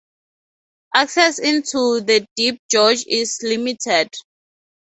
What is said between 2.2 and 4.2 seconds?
deep gorge is limited.